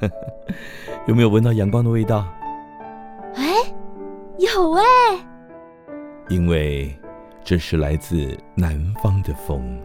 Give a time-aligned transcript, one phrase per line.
[1.06, 2.26] 有没有闻到阳光的味道？
[3.34, 3.44] 哎，
[4.38, 4.82] 有哎。
[6.28, 6.94] 因为
[7.42, 9.80] 这是来自南方的风。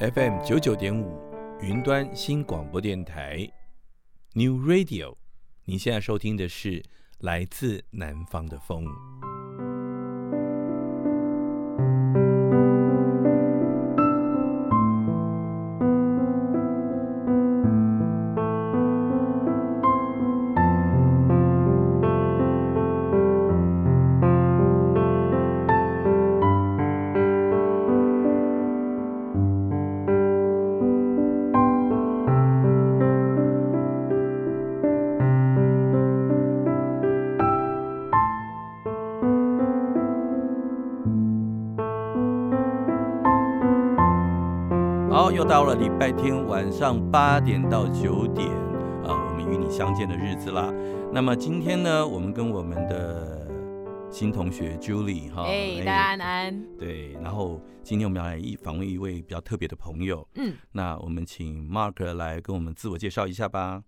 [0.00, 1.18] FM 九九点五，
[1.60, 3.48] 云端新广播电台
[4.34, 5.14] ，New Radio。
[5.64, 6.82] 你现在收听的是
[7.20, 8.84] 来自南方的风。
[45.42, 48.46] 到了礼拜天晚上八点到九点，
[49.02, 50.70] 啊，我们与你相见的日子啦。
[51.10, 53.48] 那么今天呢，我们跟我们的
[54.10, 56.64] 新同学 Julie 哈，哎，大家安安。
[56.78, 63.82] 对，然后今天我们要来一访问一位比较特别的朋友，嗯，那我们请 Mark 来跟我们自我介绍一下吧。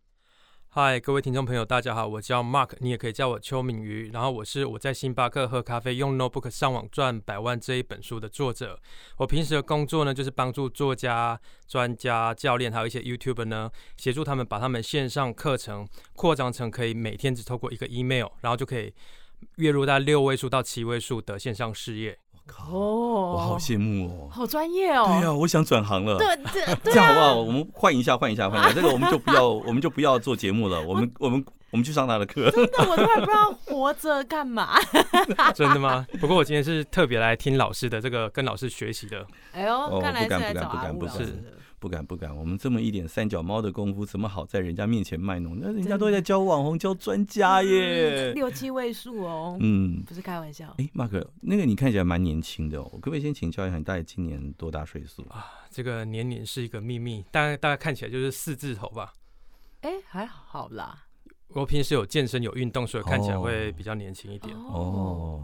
[0.79, 4.11] 嗨，各位听众朋友，大家好，我叫 Mark，你也可以叫我邱敏瑜。
[4.13, 8.79] 然后我是我在星巴克喝咖啡用 Notebook 上网赚百万这一本书的作者。
[9.17, 18.93] 我平时的工作呢，就是帮助作家、专家、教练，还有一些 YouTuber 呢，协助他们把他们线上课程扩张成可以每天只透过一个 email，然后就可以
[19.55, 22.19] 月入在六位数到七位数的线上事业。
[22.47, 25.05] 靠哦，我好羡慕哦，好专业哦。
[25.07, 26.17] 对呀、啊，我想转行了。
[26.19, 27.35] 对 对，对、啊、这样好不好？
[27.35, 28.73] 我们换一下，换一下，换一下。
[28.75, 30.81] 这个我们就不要，我们就不要做节目了。
[30.83, 32.51] 我们我们我们去上他的课。
[32.51, 34.79] 真的，我都还不知道活着干嘛。
[35.55, 36.07] 真的吗？
[36.21, 39.27] 不过我今天是特别来听老师的，这个跟老师学习的。
[39.53, 41.19] 哎呦，看来是来找阿乌老师。
[41.19, 45.59] 不敢不敢不敢，我们这么一点三脚猫的功夫，怎么好在人家面前卖弄？
[45.61, 50.75] 那人家都在教网红，教专家耶， 六七位数哦，嗯，不是开玩笑。
[50.79, 55.47] 哎，Mark，那个你看起来蛮年轻的哦，我可不可以先请教一下，你大概今年多大岁数啊？
[55.71, 59.13] 这个年龄是一个秘密，大概大概看起来就是四字头吧。
[59.83, 61.05] 哎，还好啦，
[61.49, 65.43] 我平时有健身有运动，所以看起来会比较年轻一点哦。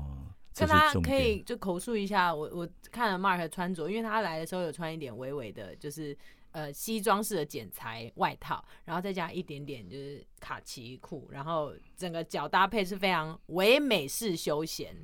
[0.55, 6.17] 哦跟他可以就口述一下，我我看了 Mark 的穿着，因为他来的时候有穿一点微微的，就是
[6.51, 14.95] 呃西装式的剪裁外套，然后再加一点点就是卡其裤，然后整个脚搭配是非常唯美式休闲，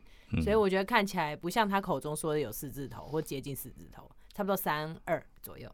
[0.43, 5.71] 所以我觉得看起来不像他口中说的有四字头或接近四字头，差不多三二左右。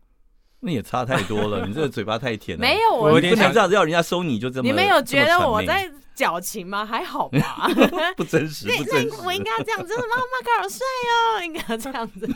[0.64, 2.62] 那也差太多了，你这个嘴巴太甜了。
[2.66, 4.68] 没有，我有点想这样子要人家收你就这么。
[4.68, 6.86] 你没有觉得我在矫情吗？
[6.86, 7.68] 还好吧，
[8.16, 9.16] 不真实，不真实。
[9.24, 10.14] 我应该这样真的吗？
[10.32, 10.80] 马克好帅
[11.10, 12.28] 哦，应该要这样子。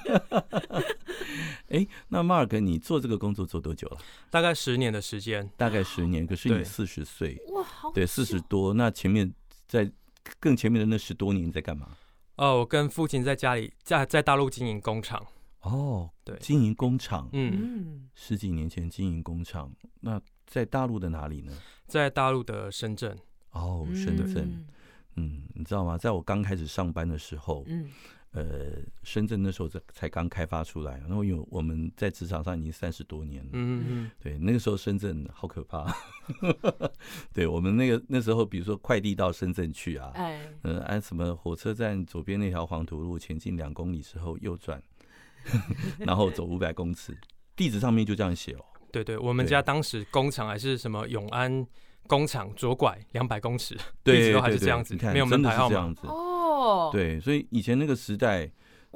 [1.68, 3.98] 哎，那 Mark，你做这个工作做多久了？
[4.30, 5.48] 大概十年的时间。
[5.56, 8.74] 大概十年，可是你四十岁，哇，好，对，四十多。
[8.74, 9.32] 那前面
[9.66, 9.90] 在
[10.38, 11.86] 更前面的那十多年在干嘛？
[12.36, 15.24] 哦，我跟父亲在家里在在大陆经营工厂。
[15.68, 19.70] 哦，对，经营工厂，嗯，十几年前经营工厂，
[20.00, 21.52] 那在大陆的哪里呢？
[21.86, 23.16] 在大陆的深圳。
[23.52, 24.66] 哦，深圳，
[25.16, 25.96] 嗯，你知道吗？
[25.98, 27.90] 在我刚开始上班的时候，嗯，
[28.32, 35.92] 呃，深圳那时候才才刚开发出来，然后因为我们在职场上已经三十多年了，嗯嗯，对，那个时候深圳好可怕，
[37.32, 44.80] 对我们那个那时候，比如说快递到深圳去啊，哎，呃，按什么火车站左边那条黄土路前进两公里之后右转。
[45.98, 47.16] 然后走五百公尺，
[47.56, 48.64] 地址上面就这样写哦。
[48.92, 51.66] 对对，我们家当时工厂还是什么永安
[52.06, 55.68] 工厂，左拐两百公尺，对，地址都还是这样子，你看，没有门牌号码。
[55.68, 56.90] 这样子哦。
[56.92, 58.50] 对，所以以前那个时代，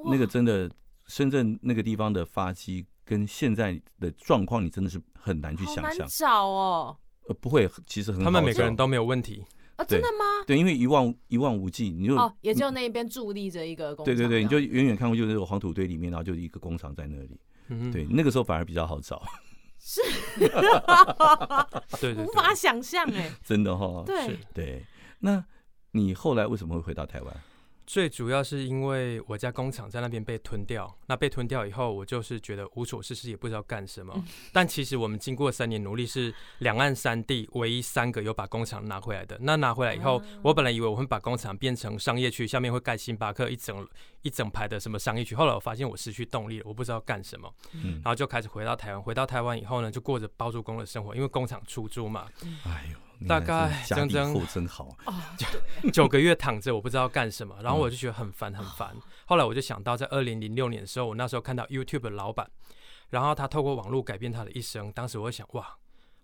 [0.07, 0.71] 那个真的
[1.07, 5.99] 深圳那个地方的发迹跟现在的状况，你真的是很难去想象。
[5.99, 6.97] 难找哦。
[7.29, 8.25] 呃，不会，其实很好。
[8.25, 9.45] 他们每个人都没有问题。
[9.79, 10.45] 哦，真的吗？
[10.47, 14.15] 对，因为一望一望无际，你就哦，也就那一边伫立着一个工厂。
[14.15, 17.41] 对对对，你就远远看过就是黄土堆里面，然后就一个工厂在那里。
[17.69, 19.23] 嗯，对，那个时候反而比较好找。
[19.79, 20.01] 是，
[20.39, 20.49] 对
[22.01, 24.05] 对，无法想象哎， 真的哈。
[24.07, 24.87] 对对，
[25.19, 25.45] 那
[25.93, 27.43] 你后来为什么会回到台湾？
[27.93, 34.15] 最主要是因为我家工厂在那边被吞掉，那被吞掉以后，我就是觉得无所事事，也不知道干什么。
[34.17, 39.37] 嗯、但其实我们经过三年努力，是两岸三地唯一三个有把工厂拿回来的。
[39.43, 43.87] 那拿回来以后，嗯、我本来以为我会把工厂变成商业区，下面会盖星巴克一整
[44.23, 45.35] 一整排的什么商业区。
[45.35, 49.03] 后来我发现我失去动力了，我不知道干什么，嗯、然后就开始回到台湾。
[49.03, 52.27] 回到台湾以后呢，就过着包租公的生活，因为工厂出租嘛。
[52.65, 53.12] 哎呦。
[53.27, 54.97] 大概整整真好
[55.83, 58.95] 九九个月躺着，我不知道干什么，然后我就觉得很烦很烦。
[59.27, 62.51] 后来我就想到，在二零零六年的时候，我那时候看到 YouTube 的老板，
[63.11, 64.93] 然后他透过网络改变他的一生。
[64.93, 65.77] 当时我就想，哇，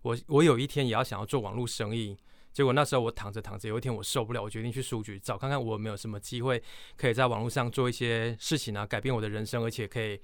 [0.02, 2.16] 我我有一天也要想要做网络生意。
[2.52, 6.60] 结果那时候我躺着躺着，有一天我受不了，我决定去书局找看看我有没有什么机会
[6.96, 10.20] 可以在网络上做一些事情啊，改变我的人生，而且可以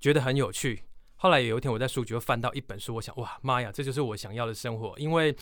[0.00, 0.82] 觉得很有趣。
[1.16, 5.34] 后来有一天我在书局又翻到一本书，我想，哇，妈呀，这就是我想要的生活，因为。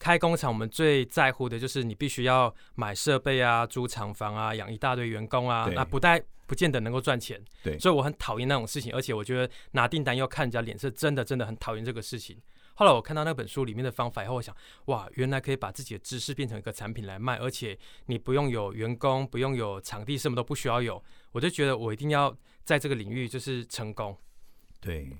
[0.00, 7.38] 开工厂，我们最在乎的就是你必须要买设备啊，租厂房啊，养一大堆员工啊，那不带不见得能够赚钱。
[7.62, 12.40] 对，所以我很讨厌那种事情，而且我觉得拿订单要看人家脸色，真的真的很讨厌这个事情。
[12.74, 14.56] 后来我看到那本书里面的方法以后，我想，
[14.86, 21.02] 哇，原来可以把自己的知识变成一个产品来卖，而且你不用有员工，不用有场地，什么都不需要有，
[21.32, 24.16] 我就觉得我一定要在这个领域就是成功。
[24.80, 25.10] 对。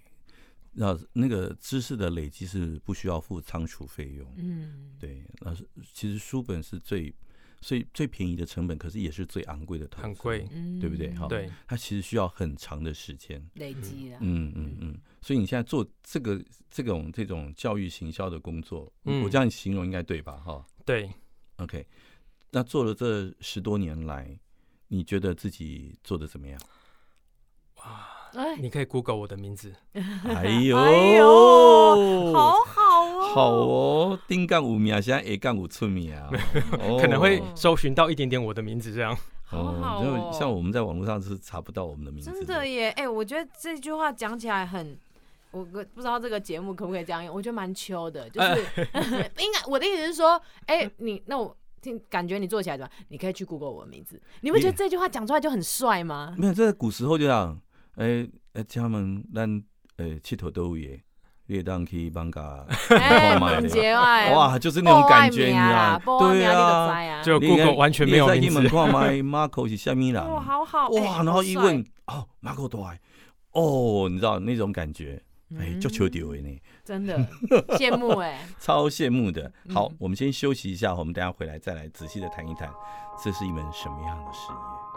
[0.73, 7.13] 那那个知识的累积是不需要付仓储费用，嗯，对，那是其实书本是最
[7.61, 10.49] 最最便宜的成本，可是也是最昂贵的投资，很贵，
[10.81, 11.11] 对不对？
[11.15, 20.37] 哈，对，它其实需要很长的时间累积的，嗯嗯嗯，所以你现在做这个这种这种教育行销的工作，我这样形容应该对吧？
[20.37, 21.11] 哈，对
[21.57, 21.85] ，OK，
[22.51, 24.39] 那做了这十多年来，
[24.89, 26.61] 你觉得自己做的怎么样？
[28.59, 29.73] 你可以 Google 我的名字。
[29.93, 30.77] 哎呦，
[32.33, 36.29] 好好哦，好哦，丁杠五名，现在 A 杠五寸米啊，
[37.01, 39.17] 可能会搜寻到一点点我的名字这样。
[39.45, 42.31] 好好哦，像我们在网络上是查不到我们的名字。
[42.31, 44.97] 真的耶，哎，我觉得这句话讲起来很，
[45.51, 48.49] 我不知道这个节目可不可以这样用，我觉得蛮秋的，就是
[49.39, 52.93] 应该我的意思是说，哎，你那我听感觉你做起来怎么？
[53.09, 56.33] 你可以去 Google 我的名字，你不觉得这句话讲出来就很帅吗？
[56.39, 57.61] 没有，这古时候就这样。
[58.01, 59.63] 哎哎，他们咱
[59.99, 61.03] 诶，佚佗都有诶，
[61.47, 66.01] 你会当去艋舺看卖哇，就是那种感觉，你知道？
[66.19, 68.67] 对啊，就 Google 完全没有名字。
[68.69, 70.31] 看卖 Marco 是虾米人？
[70.33, 71.23] 哇，好好哇！
[71.23, 72.99] 然后一问哦，Marco 多爱
[73.53, 75.23] 哦，你知道那种感觉？
[75.59, 77.19] 哎，就求丢诶呢，真的
[77.77, 79.53] 羡慕哎， 超羡慕的。
[79.75, 82.73] 好，我们先休息一下，我们等下回来再来仔细的谈一谈，
[83.23, 84.90] 这是一门什么样的事业？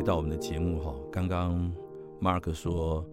[0.00, 0.94] 回到我们的节目哈。
[1.12, 1.70] 刚刚
[2.22, 3.06] Mark 说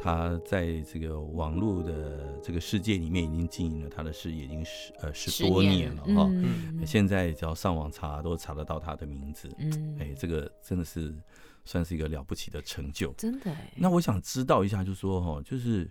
[0.00, 6.28] 他在这个网络的这个世界里面已经经营了他的事业，已经十呃十多年了哈。
[6.30, 9.50] 嗯、现在只要上网查都查得到他的名字。
[9.58, 11.12] 嗯，哎，这个真的是
[11.64, 13.12] 算是一个了不起的成就。
[13.14, 13.52] 真的。
[13.74, 15.90] 那我想知道一下，就是说哈，就是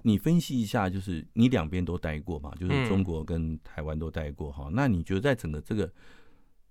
[0.00, 4.68] 你分析一下，就是你两边都待过嘛，就是中国跟台湾都待过哈。
[4.68, 5.92] 嗯、那你觉得在整个这个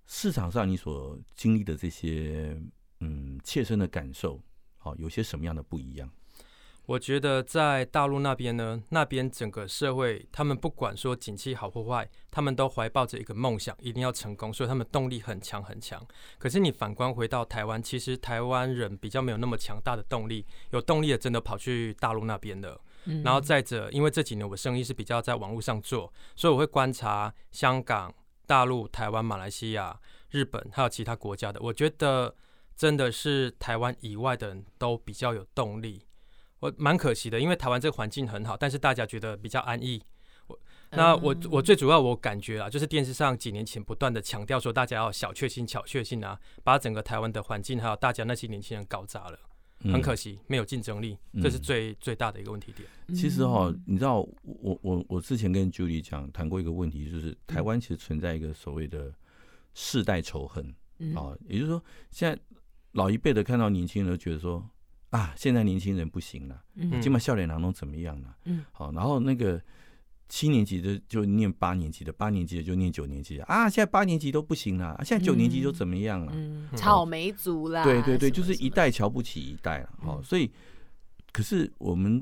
[0.08, 2.60] 市场上，你所经历的这些
[3.00, 4.42] 嗯切身的感受，
[4.78, 6.10] 好，有些什么样的不一样？
[6.86, 16.02] 我觉得在大陆那边呢，那边整个社会，他们不管说景气好或坏，他们都怀抱着一个梦想，一定要成功，所以他们动力很强很强。
[16.38, 22.80] 可是你反观回到台湾，其实台湾人比较没有那么强大的动力，有动力的真的跑去大陆那边了。
[23.04, 28.14] 嗯、然后再者，因为这几年我生意是比较在网络上做，所以我会观察香港、
[28.46, 30.00] 大陆、台湾、马来西亚、
[30.30, 32.34] 日本还有其他国家的，我觉得
[32.78, 36.04] 真的是台湾以外的人都比较有动力。
[36.60, 40.02] 我蛮可惜的，因为台湾这个环境很好，但是大家觉得比较安逸。
[40.48, 40.58] 我
[40.92, 49.40] 那我我最主要我感觉啊，就是电视上几年前不断的强调说大家要小确幸、小确幸啊，把整个台湾的环境还有大家那些年轻人搞砸了，
[49.82, 52.88] 很可惜没有竞争力，这是最最大的一个问题点。
[53.16, 59.14] 其实哈，你知道我我我之前跟 Julie 讲谈过一个问题，就是台湾其实存在一个所谓的
[59.74, 60.74] 世代仇恨
[61.16, 62.42] 啊，也就是说现在
[62.98, 64.68] 老一辈的看到年轻人都觉得说。
[65.12, 68.38] 啊，现在年轻人不行了，嗯今晚笑脸郎中怎么样了？
[68.44, 69.60] 嗯，好，然后那个
[70.28, 76.34] 七年级的就念八年级的，八年级的就念九年级的啊，现在八年级都不行了，现在九年级都怎么样了？
[76.36, 79.90] 嗯，草莓族啦，对对对，就是一代瞧不起一代了。
[80.02, 80.52] 好，所以，
[81.32, 82.22] 可是我们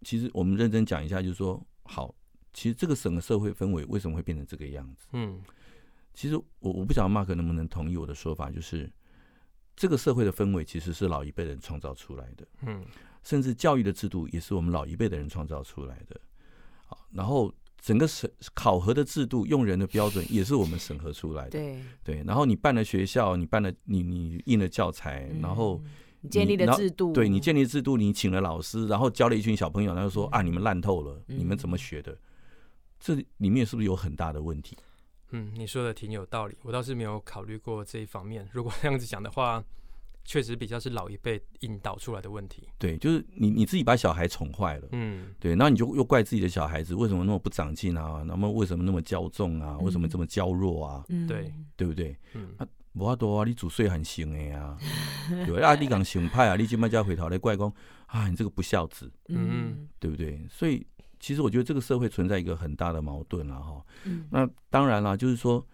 [0.00, 2.14] 其实我们认真讲一下，就是说，好，
[2.54, 5.08] 其实这个整个社会氛围为什么会变成这个样子？
[5.12, 5.42] 嗯，
[6.14, 8.90] 其实我我不晓得 Mark 能不能同意我的说法，就是。
[9.76, 12.84] 这个社会的氛围其实是老一辈人创造出来的，嗯，
[13.22, 16.20] 甚至教育的制度也是我们老一辈的人创造出来的，
[16.86, 25.82] 好，然后整个审考核的制度、用人的标准也是我们审核出来的，对对，然后你办了学校，你办了你你印了教材，然后
[26.20, 32.16] 你建立的制度，对你建立制度，你请了老师，然后教了一群小朋友，然后说啊，你们烂透了，你们怎么学的？
[33.00, 34.78] 这里面是不是有很大的问题？
[35.36, 38.48] 嗯，你说的挺有道理，我倒是没有考虑过这一方面。
[38.52, 39.62] 如果这样子讲的话，
[40.24, 42.68] 确实比较是老一辈引导出来的问题。
[42.78, 48.22] 对，就是你你自己把小孩宠坏了，嗯，对，那你就又怪自己的小孩子为什么那么不长进啊？
[48.24, 49.76] 那么为什么那么骄纵啊？
[49.78, 51.04] 为什么这么娇弱啊？
[51.08, 52.16] 嗯、对，对不对？
[52.34, 54.78] 嗯，啊，无法度啊，你主岁很行的呀，
[55.46, 57.70] 对啊，你讲行派啊，你今麦就要回头来怪讲
[58.06, 60.46] 啊，你这个不孝子，嗯，对不对？
[60.48, 60.86] 所以。
[61.24, 63.82] 其实我觉得这个社会存在一个很大的矛盾了哈。
[64.04, 64.28] 嗯。
[64.30, 65.66] 那当然了，就是说，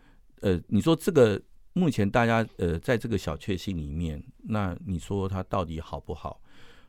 [0.43, 1.43] 呃，你说这个
[1.73, 6.41] 目前大家呃在这个小确幸里面，那你说它到底好不好？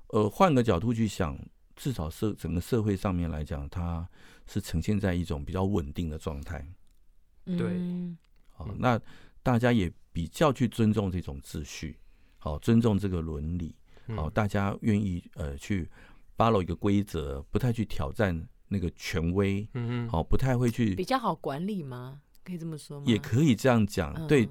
[0.10, 1.36] 呃，换个角度去想，
[1.76, 4.08] 至少社整个社会上面来讲，它
[4.46, 6.64] 是呈现在一种比较稳定的状态。
[7.46, 7.66] 对。
[8.52, 9.02] 好，那
[9.42, 11.98] 大家也比较去尊重这种秩序，
[12.38, 13.76] 好，尊重这个伦理，
[14.16, 15.90] 好，大家愿意呃去。
[16.38, 22.20] Follow 一个规则，不太去挑战那个权威，嗯好，不太会去比较好管理吗？
[22.44, 23.06] 可以这么说吗？
[23.08, 24.48] 也可以这样讲，对，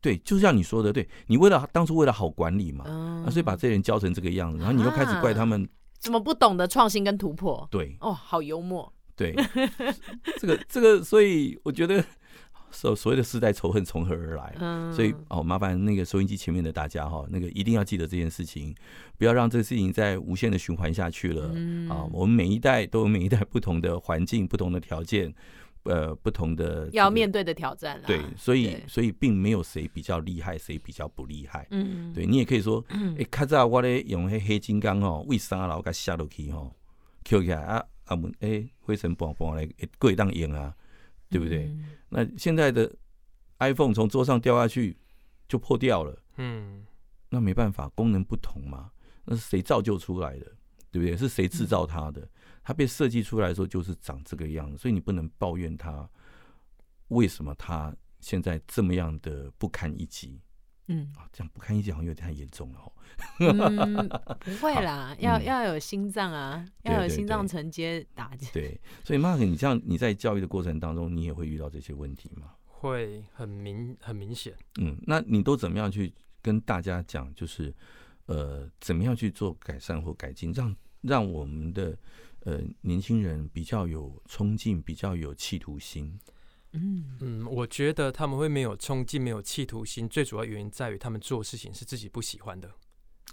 [0.00, 2.84] 对，就像你说的，对，你为了当初为了好管理嘛，
[3.24, 7.66] 啊，所以把这些人教成这个样子，然后你又开始怪他们怎么不懂得创新跟突破？
[7.70, 9.34] 对，哦，好幽默，对，
[10.38, 12.04] 这个这个，所以我觉得。
[12.70, 14.54] 所所谓的世代仇恨从何而来？
[14.60, 18.74] 嗯，所以哦，麻烦那个收音机前面的大家哈，那个一定要记得这件事情，
[19.16, 21.50] 不要让这个事情再无限的循环下去了。
[21.54, 25.32] 嗯啊，我们每一代都有每一代不同的环境、不同的条件，
[25.84, 28.00] 呃，不同的、这个、要面对的挑战。
[28.06, 31.66] 对，所以所以并没有谁比较厉害，谁比较不厉害。
[31.70, 32.84] 嗯，对你也可以说，
[33.18, 36.74] 哎，卡早我咧用黑黑金刚哦，为啥老给下落去吼
[37.24, 39.66] ，Q 起来啊啊门哎灰尘梆梆来，
[39.98, 40.74] 过当用啊。
[41.30, 41.66] 对不对？
[41.66, 42.90] 嗯、那现在的
[43.58, 44.96] iPhone 从桌上掉下去
[45.48, 46.84] 就破掉了，嗯，
[47.30, 48.90] 那没办法，功能不同嘛。
[49.24, 50.46] 那是谁造就出来的？
[50.90, 51.16] 对不对？
[51.16, 52.26] 是谁制造它的？
[52.62, 56.08] 它被设计出来的时候就是长这个样子，所以你不能抱怨它。
[57.08, 60.40] 为什么它现在这么样的不堪一击？
[60.88, 62.92] 嗯，啊，这样不堪一击好像有点太严重了哦。
[63.40, 64.08] 嗯，
[64.40, 68.46] 不会啦，要、嗯、要有心脏啊，要有心脏承接打击。
[68.52, 72.52] 对，所以 Mark，你这样你在教育的过程当中，你也会遇到这些问题吗？
[72.66, 74.54] 会，很明很明显。
[74.80, 77.32] 嗯，那你都怎么样去跟大家讲？
[77.34, 77.74] 就是
[78.26, 81.98] 呃，怎么样去做改善或改进，让让我们的
[82.44, 86.18] 呃年轻人比较有冲劲，比较有企图心。
[86.72, 92.70] 嗯嗯，我觉得他们会没有冲劲，没有企图心，最主要原因在于他们做事情是自己不喜欢的。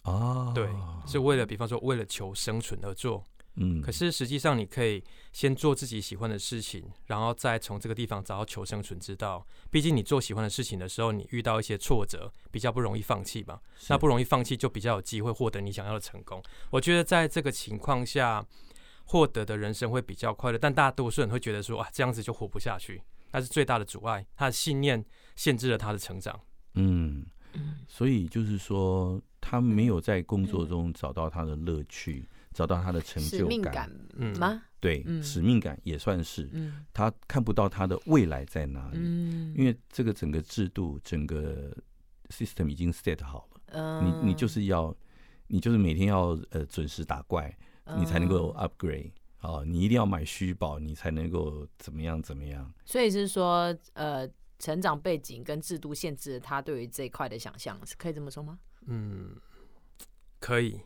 [0.04, 0.70] 哦，对，
[1.06, 3.24] 是为了比方说为了求生存而做。
[3.58, 5.02] 嗯，可是实际上你可以
[5.32, 9.48] 先做自己喜欢的事情，然后再从这个地方找到求生存之道。
[9.72, 13.58] 毕竟你做喜欢的事情的时候，你遇到一些挫折，比较不容易放弃嘛。
[13.88, 16.44] 那不容易放弃，就比较有机会获得你想要的成功。
[16.70, 18.46] 我觉得在这个情况下，
[19.06, 20.58] 获得的人生会比较快乐。
[20.58, 23.02] 但大多数人会觉得说啊，这样子就活不下去，
[23.36, 24.26] 那是最大的阻碍。
[24.36, 25.04] 他的信念
[25.36, 26.40] 限制了他的成长。
[26.76, 27.26] 嗯，
[27.88, 32.28] 所以就是说，他没有在工作中找到他的乐趣。
[32.54, 33.92] 找到他的成就感，
[34.40, 34.62] 吗？
[34.80, 36.50] 对，嗯、使命感也算是。
[36.54, 41.76] 嗯、他看不到他的未来在哪里，嗯、因为这个整个制度、整个
[42.30, 43.62] system 已经 set 好了。
[43.74, 44.96] 嗯、你你就是要，
[45.48, 49.12] 你就是每天要呃准时打怪，嗯、你才能够 upgrade。
[49.46, 52.74] 哦，你一定要买虚宝，你才能够怎么样怎么样。
[52.84, 54.28] 所以是说，呃，
[54.60, 58.58] 成长背景跟制度限制了他对于这一块的想象，是可以这么说吗？
[58.88, 59.36] 嗯，
[60.40, 60.82] 可以。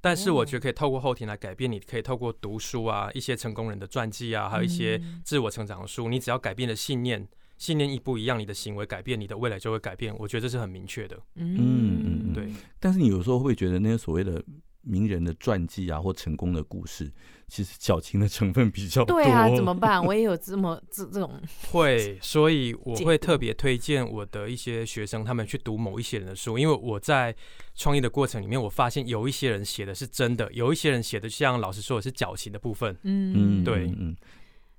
[0.00, 10.16] 但是我觉得可以透过后天来改变，你可以透过读书啊，一些成功人的传记啊，还有一些自我成长的书，你只要改变了信念，信念一不一样，你的行为改变，你的未来就会改变。
[10.18, 11.20] 我觉得这是很明确的。
[11.34, 12.52] 嗯嗯，对。
[12.78, 14.42] 但是你有时候会觉得那些所谓的。
[14.88, 17.12] 名人的传记啊， 或成功的故事，
[17.46, 19.22] 其实矫情的成分比较多。
[19.22, 20.02] 对啊，怎么办？
[20.04, 21.30] 我也有这么这 这种
[21.70, 27.34] 会，所以我会特别推荐我的一些学生，他们去读某一些人的书，因为我在
[27.74, 32.96] 创业的过程里面，我发现有一些人写的是真的，有一些人写的像老师说的是矫情的部分。
[33.02, 34.16] 嗯，对，嗯，嗯。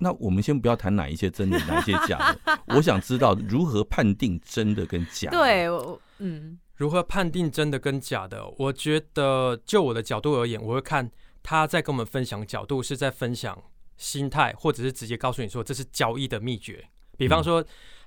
[0.02, 5.38] 那我们先不要谈哪一些真的，哪一些假的，我想知道如何判定真的跟假的。
[5.38, 6.58] 对，我嗯。
[6.80, 8.42] 如何判定真的跟假的？
[8.56, 11.10] 我觉得就我的角度而言，我会看
[11.42, 13.62] 他在跟我们分享角度是在分享
[13.98, 16.88] 心态，或者是直接告诉你说这是交易的秘诀。
[17.18, 17.62] 比方说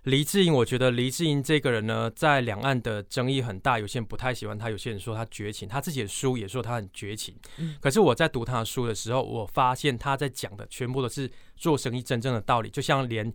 [0.05, 7.35] 黎智英，我觉得黎智英这个人呢，在两岸的争议很大，有些人不太喜欢他，有些人说他绝情，他自己的书也说他很绝情。
[7.79, 13.31] 可是我在读他的书的时候，我发现他在讲的全部都是做生意真正的道理，就像连。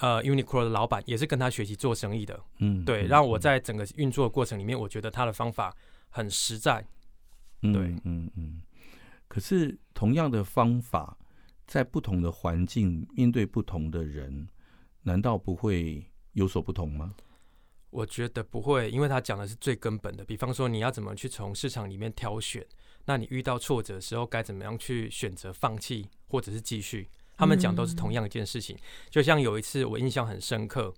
[0.00, 5.76] 呃，Uniqlo 的老板也是跟他学习做生意的，嗯，对，让我在整个运作的过程里面，我觉得他的方法
[6.08, 6.80] 很实在，
[7.60, 8.62] 对，嗯嗯，嗯。
[9.28, 11.16] 可是同样的方法，
[11.66, 14.48] 在不同的环境面对不同的人，
[15.02, 17.14] 难道不会有所不同吗？
[17.90, 20.24] 我觉得不会，因为他讲的是最根本的。
[20.24, 22.64] 比方说，你要怎么去从市场里面挑选，
[23.04, 27.08] 那你遇到挫折的时候，该怎么样去选择放弃，或者是继续？
[27.40, 28.76] 他们讲都是同样一件事情，
[29.08, 30.92] 就像有一次我印象很深刻。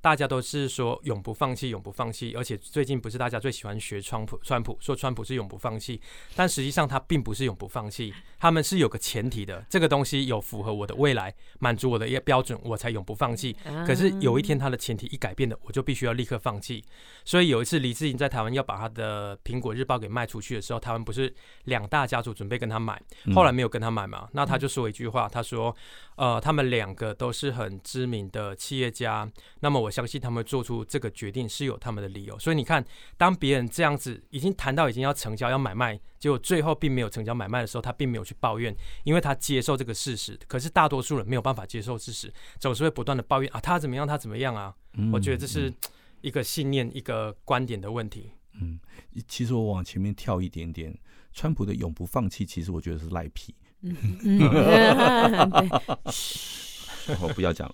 [0.00, 2.34] 大家都是说永不放弃，永不放弃。
[2.34, 6.00] 而且最近不是大家最喜欢学川普，川普说川普是永不放弃，
[6.34, 8.14] 但实际上他并不是永不放弃。
[8.38, 13.54] 他们是有个前提的，这个东西有符合我的未来，满足我的一个标准，我才永不放弃。
[13.86, 16.82] 可是有一天他的前提一改变了，我就必须要立刻放弃。
[17.26, 21.30] 所以有一次李志英在台湾要把他的苹果日报给卖出去的时候，台湾不是
[21.64, 22.98] 两大家族准备跟他买，
[23.34, 24.26] 后来没有跟他买嘛？
[24.32, 25.76] 那他就说一句话，他说
[26.16, 32.84] ：“呃，他们两个都是很知名的企业家，那么我。”我相信他们做出这个决定是有他们的理由，所以你看，
[33.16, 38.72] 当别人这样子已经谈到已经要成交要买卖，结果最后并没有成交买卖的时候，他并没有去抱怨，
[39.02, 40.38] 因为他接受这个事实。
[40.46, 44.72] 可是大多数人没有办法接受事实，总是会不断的抱怨啊，他怎么样，他怎么样啊？
[45.12, 45.74] 我觉得这是
[46.20, 48.30] 一个信念、一个观点的问题。
[48.60, 48.78] 嗯，
[49.26, 50.96] 其实我往前面跳一点点，
[51.32, 53.52] 川普的永不放弃，其实我觉得是赖皮。
[53.82, 55.68] 嗯
[57.20, 57.72] 我不要讲，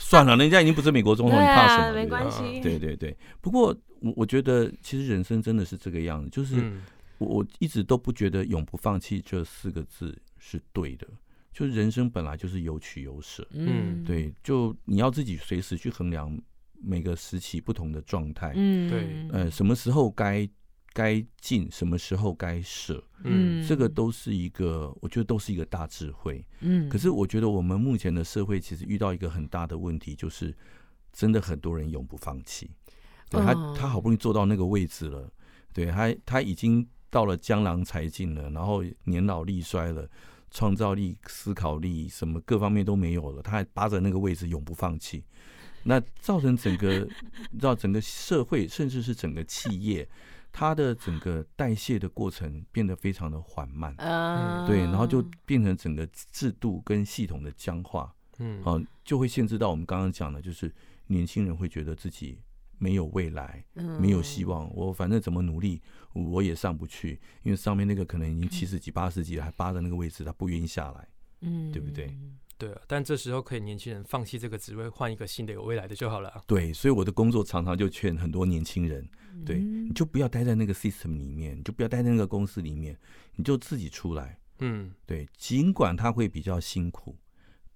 [0.00, 1.94] 算了，人家已经不是美国总统，你怕什么？
[1.94, 2.60] 没关系。
[2.60, 6.72] 对对对，不过我我觉得，其实人生真的是这个样子，就是
[7.18, 11.06] 我我一直都不觉得“永不放弃”这四个字是对的。
[11.52, 16.38] 就是人生本来就是有取有舍，嗯，对，就你要自己随时去衡量
[16.82, 20.48] 每个时期不同的状态，嗯，对，呃，什么时候该。
[20.96, 26.88] 该进什么时候该舍，嗯，这个都是一个，我觉得都是一个大智慧，嗯。
[26.88, 30.56] 可是我觉得我们目前的社会其实遇到一个很大的问题，就是
[31.12, 32.70] 真的很多人永不放弃。
[33.28, 35.30] 对，他，他好不容易坐到那个位置了，
[35.74, 40.08] 对，他他已经到了江郎才尽了，然后年老力衰了，
[40.50, 45.22] 创造力、思考力什么各方面都没有了，他还扒着那个位置永不放弃，
[45.82, 47.00] 那造成整个，
[47.52, 50.08] 你知道整个社会，甚至是整个企业。
[50.58, 60.74] 它的整个代谢的过程变得非常的缓慢，嗯，对，然后就变成整个制度跟系统的僵化，嗯，啊，就会限制到我们刚刚讲的，就是
[61.08, 62.40] 年轻人会觉得自己
[62.78, 63.62] 没有未来，
[64.00, 65.82] 没有希望，我反正怎么努力
[66.14, 71.06] 我也上不去，因为上面那个可能已经七十几、八十几了，还扒着那个位置，他不愿意下来，
[71.42, 72.16] 嗯，对不对？
[72.56, 76.42] 对啊，但这时候可以年轻人放弃这个职位，换一个新的有未来的就好了。
[76.46, 79.06] 对，所以我的工作常常就劝很多年轻人，
[79.44, 82.96] 对，你就不要待在那个 system 里面，你就不要待在那个公司里面，
[83.34, 84.38] 你就自己出来。
[84.60, 87.14] 嗯，对，尽管他会比较辛苦，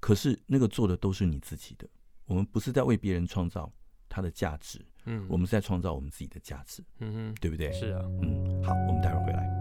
[0.01, 1.87] 可是那个做的都是你自己的。
[2.25, 3.71] 我们不是在为别人创造
[4.09, 7.71] 他的价值，嗯，我们是在创造我们自己的价值，嗯哼，对不对？
[7.73, 9.60] 是啊，嗯，好，我们待会儿回来。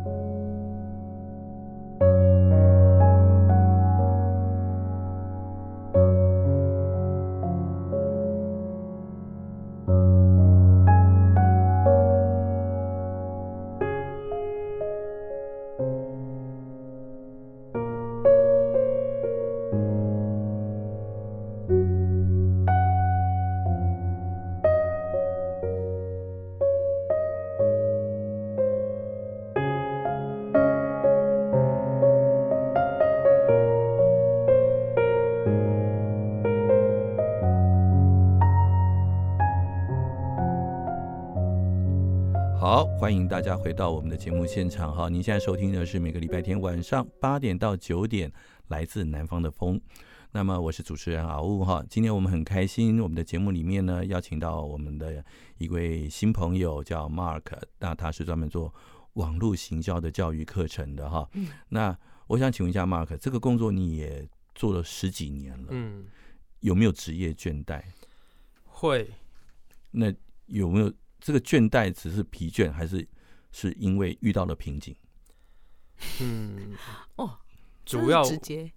[42.99, 45.07] 欢迎大家回到我们的节目现场哈！
[45.07, 48.29] 您现在收听的是每个礼拜天晚上八点到九点
[48.67, 49.79] 来自南方的风。
[50.33, 51.81] 那么我是主持人阿雾哈。
[51.89, 55.23] 今天我们很开心，我们的节目里面呢邀请到我们的
[55.59, 57.45] 一位新朋友叫 Mark，
[57.79, 58.73] 那他是专门做
[59.13, 61.25] 网络行销的教育课程的哈。
[61.69, 66.05] 那我想请问一下 Mark，这个工作你也做了十几年了，嗯，
[66.59, 67.81] 有没有职业倦怠？
[68.65, 69.09] 会。
[69.91, 70.13] 那
[70.47, 70.91] 有没有？
[71.19, 73.07] 这个倦怠只是疲倦，还是
[73.51, 74.95] 是因为遇到了瓶颈？
[76.21, 76.73] 嗯，
[77.17, 77.37] 哦，
[77.85, 78.23] 主要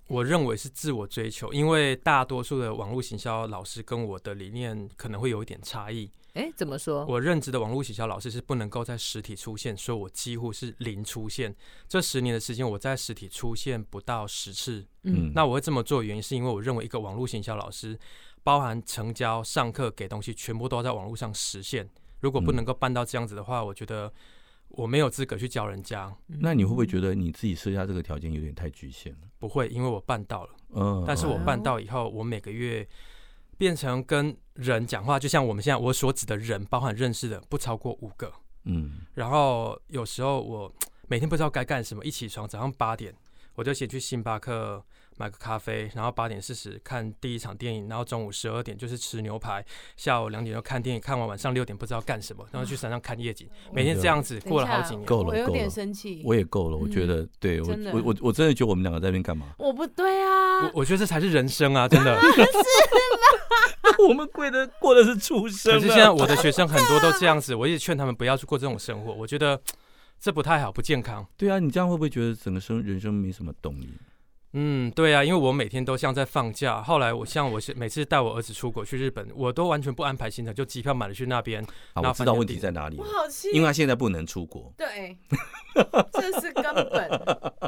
[0.08, 6.10] 我认为是自我追求，因为大多数的网络行销老师跟我的理念可能会有一点差异。
[6.34, 7.04] 哎，怎么说？
[7.04, 11.54] 我认知的网络行销老师是不能够在实体出现，所以我几乎是零出现。
[11.86, 14.82] 这十年的时间，我在实体出现不到十次。
[15.02, 17.98] 嗯，那我会这么做的原因是因为我认为一个网络行销老师，
[18.42, 21.86] 包含成交、上课、给东西，全部都要在网络上实现。
[22.22, 24.10] 如果不能够办到这样子的话，我觉得
[24.68, 26.10] 我没有资格去教人家。
[26.26, 29.18] 那你会不会觉得你自己设下这个条件有点太局限了？
[29.38, 30.50] 不会，因为我办到了。
[30.70, 32.88] 嗯，但是我办到以后，我每个月
[33.58, 38.32] 变成跟人讲话，就像我们现在我所指的人，包含认识的不超过五个。
[38.64, 40.72] 嗯，然后有时候我
[41.08, 43.12] 每天不知道该干什么，一起床早上八点，
[43.56, 44.82] 我就先去星巴克。
[45.22, 49.64] 买个咖啡，然后八点四十看第一场电影，然后中午十二点就是吃牛排，
[49.96, 59.54] 下午两点就看电影，看完晚上六点不知道干什么，然后去山上看夜景，每天这样子过了好几年，够了，我有点生气，我也够了，我觉得，对我我我我真的觉得我们两个在那边干嘛？
[59.58, 62.44] 我不对啊，我我觉得这才是人生啊，真的，是吗？
[64.08, 69.60] 我们过的过的是畜生，可是现在我的学生很多都这样子，我一直劝他们不要去过这种生活，我觉得
[70.18, 71.24] 这不太好，不健康。
[71.36, 73.88] 对啊，你这样会不会觉得整个生人生没什么动力？
[74.54, 76.82] 嗯，对啊，因为我每天都像在放假。
[76.82, 81.64] 后来我像我是每次带我儿子出国去日本，我都完全不安排行程，就机票买了去那边。
[81.94, 82.98] 好，我知道问题在哪里。
[82.98, 84.70] 我好气，因为他现在不能出国。
[84.76, 85.16] 对，
[86.12, 87.10] 这是根本。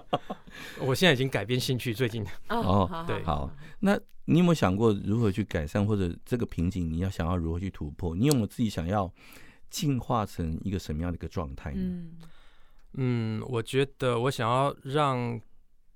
[0.87, 2.23] 我现在已经改变兴趣，最近。
[2.51, 3.51] 哦，对，好。
[3.81, 8.15] 那你有没有想过如何去改善，或者这个瓶颈你要想要如何去突破？
[8.15, 9.11] 你有没有自己想要
[9.71, 11.81] 进化成一个什么样的一个状态呢？
[11.81, 12.19] 嗯，
[12.93, 15.41] 嗯，我觉得我想要让。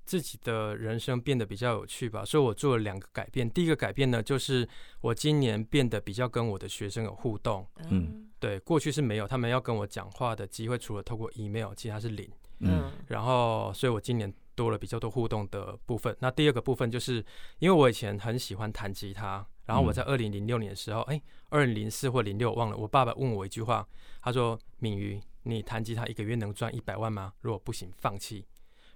[0.09, 3.49] 自己的人生变得比较有趣吧，所以我做了两个改变。
[3.51, 4.66] 第一个改变呢，就是
[5.03, 7.66] 我今年变得比较跟我的学生有互动。
[7.90, 12.27] 嗯，对，过去是没有，他们要跟我讲话的机会，除了透过 email，其他是零。
[12.61, 16.16] 嗯，然后，所以我今年多了比较多互动的部分。
[16.21, 17.23] 那第二个部分就是，
[17.59, 23.87] 因为我以前很喜欢弹吉他，然后我在二零零六年的时候，哎，二零零四或零六忘了，我爸爸问我一句话，
[24.23, 27.35] 他说：“敏瑜，你弹吉他一个月能赚一百万吗？
[27.42, 28.47] 如果不行，放弃。”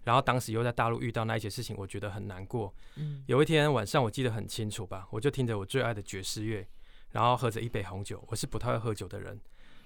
[0.05, 2.75] 然后当时又在大陆遇到那一些事情，我觉得很难过。
[2.97, 6.67] 嗯，有一天晚上我记得很清楚吧，我就听着我最爱的爵士乐，
[7.11, 8.23] 然后喝着一杯红酒。
[8.27, 9.41] 我是不太会喝酒的人，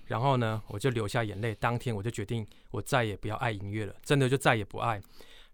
[0.06, 1.54] 然后呢，我就流下眼泪。
[1.54, 5.00] 当天我就决定，我再也不要爱音乐了，真的就再也不爱。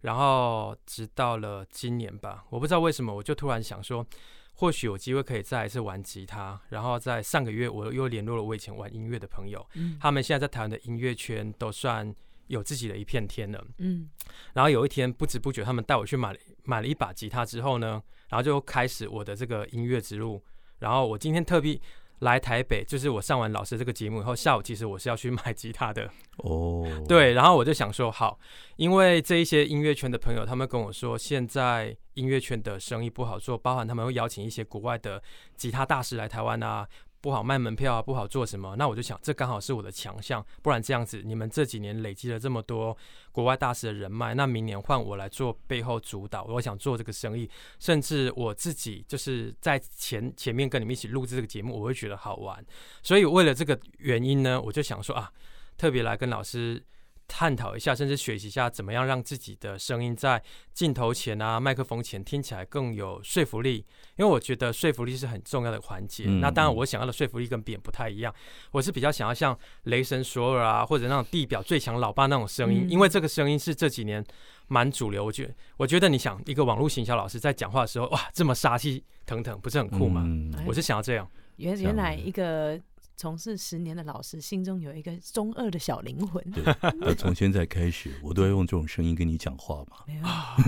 [0.03, 4.07] 然后直到了今年吧，我不知道为什么，我就突然想说，
[4.55, 6.61] 或许有机会可以再一次玩吉他。
[6.69, 12.15] 然后在上个月，我又联络了我以前玩音乐的朋友，嗯，他们现在在台湾的音乐圈都算。
[12.49, 14.09] 有自己的一片天了，嗯，
[14.55, 20.43] 然后有一天不知不觉，他们带我去买了买了一把吉他之后呢，然后就开始我的这个音乐之路。
[20.79, 21.81] 然后我今天特别
[22.19, 28.39] 来台北，就是我上完老师这个节目以后，下午其实我是要去买吉他的哦， 对，然后我就想说好，
[28.77, 35.23] 因为这一些音乐圈的朋友，他们跟我说，现在音乐圈的生意不好做，包含他们会邀请一些国外的
[35.57, 36.89] 吉他大师来台湾啊。
[37.23, 38.75] 不好卖门票啊，不好做什么。
[38.77, 40.45] 那我就想，这刚好是我的强项。
[40.61, 42.95] 不然这样子，你们这几年累积了这么多
[43.31, 52.63] 国外大师的人脉，那明年换我来做背后主导，我想做这个生意，甚至我自己就是在前前面跟你们一起录制这个节目，我会觉得好玩。
[53.03, 55.33] 所以为了这个原因呢，我就想说啊，
[55.79, 56.85] 特别来跟老师。
[57.29, 60.43] 探讨一下，甚至学习一下，怎么样让自己的声音在
[60.75, 63.85] 镜头前啊、麦克风前听起来更有说服力。
[64.17, 66.25] 因为我觉得说服力是很重要的环节。
[66.27, 68.35] 嗯、那当然，我想要的说服力跟别人不太一样。
[68.71, 74.23] 我是比较想要像雷神索尔啊，或者那种地表最强老爸那种声音，嗯、因为这个声音是这几年
[74.69, 75.25] 蛮主流。
[75.25, 80.23] 我觉得，我觉得你想一个网络行销老师在讲话的时候，哇，这么杀气腾腾，不是很酷吗？
[80.27, 81.27] 嗯、我是想要这样。
[81.57, 82.79] 原原来一个。
[83.23, 86.43] 从事十年的老师心中有一个中二的小灵魂。
[86.51, 86.65] 对，
[86.99, 89.99] 那从现在开始， 我都要用这种声音跟你讲话嘛。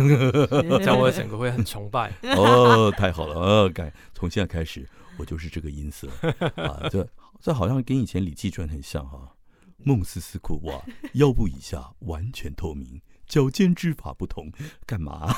[0.79, 2.13] 这样我整个会很崇拜。
[2.37, 4.89] 哦，太好了，呃、哦，改从现在开始，
[5.19, 6.09] 我就是这个音色
[6.55, 6.89] 啊。
[6.89, 7.05] 这
[7.41, 9.35] 这好像跟以前李记传很像哈、啊。
[9.79, 10.81] 梦思思苦哇，
[11.15, 14.49] 腰部以下完全透明，脚尖之法不同，
[14.87, 15.35] 干嘛？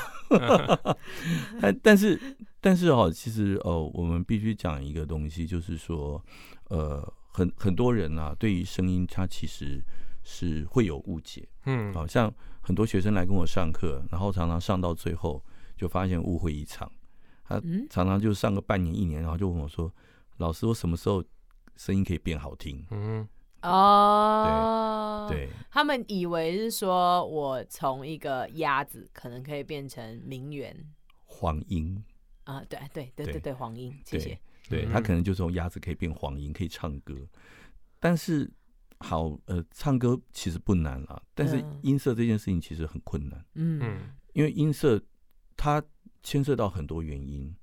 [1.59, 6.23] 但但是但是哦，其实哦，我们必须讲一个东西，就是说。
[6.69, 9.83] 呃，很很多人啊，对于声音，他其实
[10.23, 11.47] 是会有误解。
[11.65, 15.43] 嗯，好像很多学生来跟我上课，然后常常上到最后
[15.75, 16.91] 就发现误会一场。
[17.43, 19.89] 他常常就上个半年一年，然后就问我说
[20.37, 21.23] ：“老师，我什么时候
[21.77, 23.25] 声音可以变好听？”嗯，
[23.61, 30.75] 哦，对，对，他们以为是说我从一个鸭子可能可以变成名媛
[31.23, 32.03] 黄莺
[32.43, 34.37] 啊，对对对对对，黄莺，谢谢。
[34.69, 37.15] 对，他可能就从鸭子可以变黄莺，可以唱歌。
[37.99, 38.49] 但是
[38.99, 43.45] 好，呃，唱歌其实不难啊，但是音色这件事情其实很困难。
[43.55, 45.01] 嗯，因为音色
[45.55, 45.83] 它
[46.21, 47.55] 牵涉到很多原因，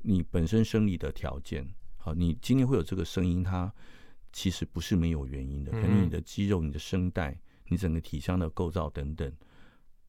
[0.00, 3.72] 你本身生理的条件，好，你今天会有这个声音，它
[4.32, 9.30] 其实不是没有原因的，可能你的肌肉、你的声带、你整个体腔的构造等等，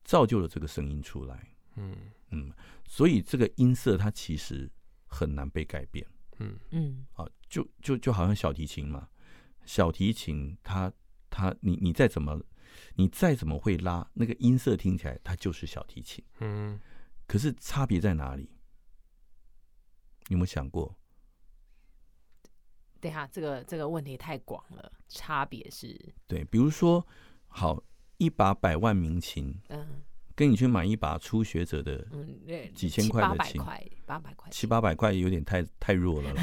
[0.04, 1.50] 造就了这个声音出来。
[1.76, 1.96] 嗯
[2.30, 2.52] 嗯，
[2.88, 4.70] 所以这个音色它其实
[5.08, 6.06] 很难被改变。
[6.44, 9.10] 嗯嗯，啊，就就就好像小提琴嘛，
[9.66, 10.92] 小提琴它
[11.30, 12.42] 它你你再怎么
[12.96, 16.24] 你再怎么会拉，那个音色听起来它就是小提琴。
[16.40, 16.80] 嗯，
[17.28, 18.50] 可是差别在哪里？
[20.28, 20.98] 你有没有想过？
[23.00, 24.92] 对哈，这个这个问题太广了。
[25.10, 26.14] 差别是？
[26.26, 27.06] 对，比如说，
[27.48, 27.84] 好，
[28.18, 29.60] 一把百万名琴。
[29.68, 30.02] 嗯。
[30.36, 32.08] 跟你去买一把初学者的，
[32.74, 33.62] 几千块的琴，
[34.06, 36.34] 八百块，七八百块有点太太弱了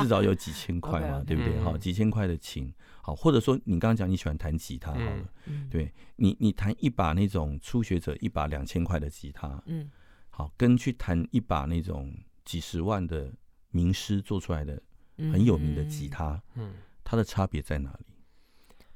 [0.00, 1.60] 至少有几千块嘛，对不对？
[1.60, 5.28] 好，几千块的琴，好，或者说你刚刚讲你喜欢弹吉他，好了，
[5.70, 9.90] 对你，你弹一把那种初学者一把两千块的吉他，嗯，
[10.30, 12.12] 好，跟去弹一把那种
[12.44, 13.30] 几十万的
[13.70, 14.82] 名师做出来的
[15.16, 18.06] 很有名的吉他，嗯，它的差别在哪里？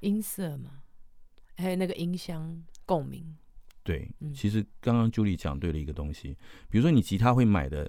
[0.01, 0.83] 音色嘛，
[1.57, 3.37] 还有那个音箱共鸣。
[3.85, 6.37] 对，其实刚刚 Julie 讲对了一个东西，
[6.71, 7.89] 比如说你吉他会买的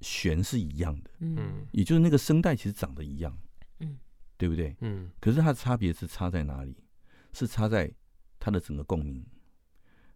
[0.00, 3.38] 弦是一样的，嗯，也就是那个声带其实长得一样，
[3.78, 3.96] 嗯，
[4.36, 4.76] 对不对？
[4.80, 6.76] 嗯，可是它的差别是差在哪里？
[7.32, 7.88] 是差在
[8.40, 9.24] 它的整个共鸣，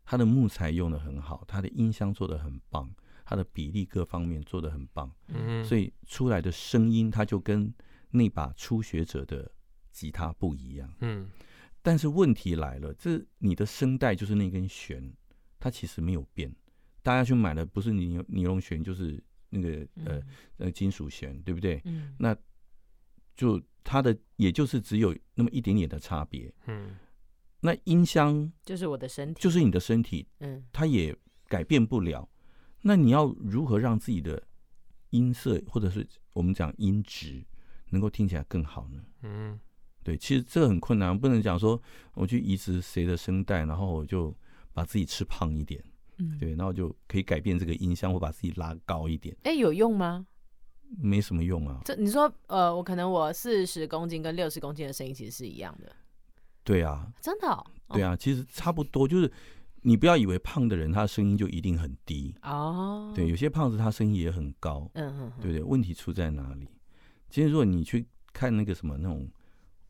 [0.04, 2.92] 它的木材用的很好，它的音箱做的很棒，
[3.24, 7.72] 它的比例各方面做的很棒，嗯，所以出来的声音它就跟
[8.10, 9.48] 那把初学者的
[9.92, 11.30] 吉他不一样，嗯，
[11.82, 15.14] 但是问题来了，这你的声带就是那根弦。
[15.60, 16.50] 它其实没有变，
[17.02, 20.22] 大家去买的不是尼尼龙弦，就是那个呃
[20.56, 21.80] 呃金属弦，对不对？
[21.84, 22.16] 嗯。
[22.18, 22.34] 那
[23.36, 26.50] 就它的也就是只有那么一点点的差别。
[26.66, 26.96] 嗯。
[27.60, 30.26] 那音箱就是我的身体，就是你的身体。
[30.38, 30.64] 嗯。
[30.72, 31.14] 它也
[31.46, 32.26] 改变不了。
[32.80, 34.42] 那你要如何让自己的
[35.10, 37.44] 音色或者是我们讲音质
[37.90, 39.04] 能够听起来更好呢？
[39.22, 39.60] 嗯。
[40.02, 41.80] 对，其实这个很困难，不能讲说
[42.14, 44.34] 我去移植谁的声带，然后我就。
[44.72, 45.82] 把自己吃胖一点，
[46.18, 49.36] 嗯，对，然后就可以改变这个音箱，或把自己拉高一点。
[49.42, 50.26] 哎，有用吗？
[50.98, 51.80] 没什么用啊。
[51.84, 55.94] 这你说，呃，我可能我四十公斤跟六十公斤的声音其实是一样的。
[56.64, 57.64] 对啊，真的哦？
[57.88, 59.06] 对啊，其实差不多。
[59.06, 59.30] 就是
[59.82, 63.12] 你不要以为胖的人他的声音就一定很低哦。
[63.14, 64.90] 对，有些胖子他声音也很高。
[64.94, 65.62] 嗯嗯，对不对？
[65.62, 66.68] 问题出在哪里？
[67.28, 69.28] 其实如果你去看那个什么那种，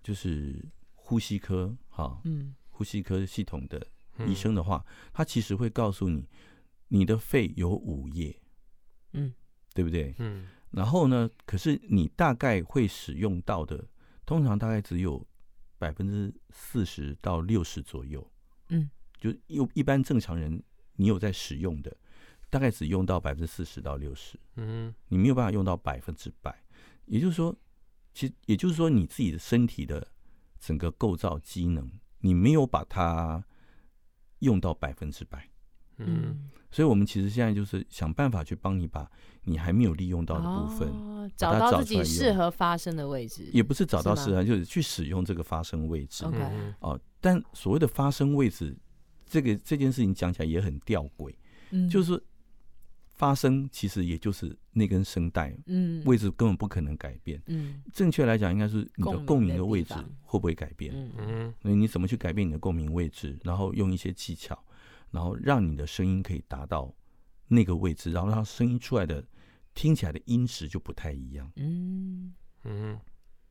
[0.02, 0.62] 就是
[0.94, 3.84] 呼吸科哈，嗯，呼吸科系统的。
[4.26, 6.28] 医生的话，他其实会告诉你，
[6.88, 8.40] 你的肺有五叶，
[9.12, 9.32] 嗯，
[9.74, 10.14] 对不对？
[10.18, 13.88] 嗯，然后呢，可是你大概会使用到的，
[14.24, 15.26] 通常大概只有
[15.78, 18.30] 百分之四十到六十左右，
[18.68, 20.62] 嗯，就一一般正常人，
[20.94, 21.96] 你有在使用的，
[22.50, 26.62] 大概只用到百分之四十到六十，嗯，你没有办法用到百分之百，
[27.06, 27.56] 也就是说，
[28.12, 30.06] 其实也就是说，你自己的身体的
[30.58, 33.44] 整个构造机能，你没有把它
[34.40, 35.48] 用到百分之百。
[35.96, 39.10] 嗯，所以我们其实现在就是想办法去帮你把
[39.44, 46.24] 你还没有利用到的部分，哦、找到自己适合发生的位置，也不是找到适合，就是去使用这个发生位置。
[46.24, 46.38] OK，
[46.80, 48.76] 哦，但所谓的发生位置，
[49.26, 51.34] 这个这件事情讲起来也很吊诡，
[51.70, 52.22] 嗯，就是。
[53.20, 61.12] 发声其实也就是那根声带，嗯，位置根本不可能改变，嗯，正确来讲应该是你的共鸣的位置会不会改变，嗯。
[61.18, 64.58] 嗯，所以你怎么去改变你的共鸣位置，然后用一些技巧，
[65.10, 66.90] 然后让你的声音可以达到
[67.46, 69.22] 那个位置，然后让声音出来的
[69.74, 72.32] 听起来的音质就不太一样，嗯。
[72.64, 72.98] 嗯，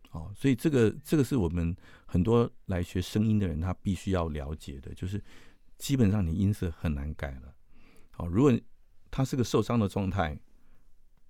[0.10, 1.78] 哦，所以这个这个是我们
[2.08, 5.24] 很多来学声音的人他必须要了解的，就是
[5.78, 7.54] 基本上你音色很难改了，
[8.10, 8.52] 好，如果。
[9.12, 10.40] 他是个受伤的状态，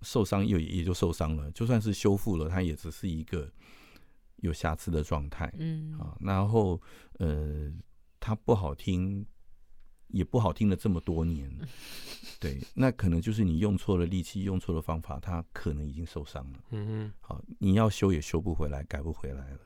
[0.01, 1.51] 受伤又也就受伤了。
[1.51, 3.51] 就算是修复了，它也只是一个
[4.37, 5.53] 有瑕疵的状态。
[5.57, 6.81] 嗯啊，然后
[7.19, 7.71] 呃，
[8.19, 9.25] 它不好听，
[10.07, 11.53] 也不好听了这么多年。
[12.39, 16.59] 对，那可能就是你用错了力气，用错了方法，它可能已经受伤了。
[16.71, 19.59] 嗯嗯，好，你要修也修不回来，改不回来了，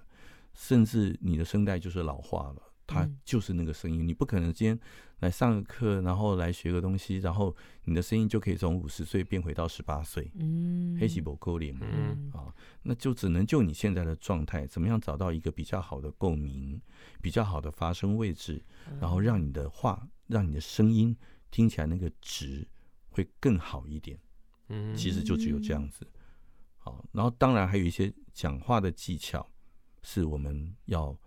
[0.56, 2.73] 甚至你的声带就是老化了。
[2.86, 4.78] 它就是那个声音，你不可能今天
[5.19, 10.30] 来上个课，然后来学个东西，然后你的声音就可以从五十岁变回到十八岁。
[10.36, 16.82] 嗯，黑细胞勾脸，嗯啊，那就只能就你现在的状态，怎么样找到一个比较好的共鸣，
[17.22, 18.62] 比较好的发声位置，
[19.00, 21.15] 然后让你的话，让你的声音
[21.52, 22.67] 听起来那个值
[23.10, 24.19] 会更好一点。
[24.67, 26.06] 嗯，其实就只有这样子。
[26.78, 29.50] 好，然后当然还有一些讲话的技巧，
[30.02, 31.17] 是我们要。